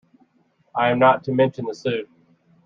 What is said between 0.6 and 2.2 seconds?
I am not to mention the suit.